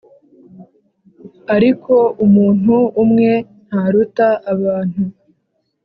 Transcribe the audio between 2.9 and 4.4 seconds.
umwe ntaruta